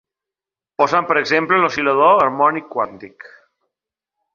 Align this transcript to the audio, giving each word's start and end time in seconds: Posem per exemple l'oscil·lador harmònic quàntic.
Posem 0.83 1.09
per 1.11 1.17
exemple 1.21 1.61
l'oscil·lador 1.65 2.25
harmònic 2.25 2.69
quàntic. 2.77 3.33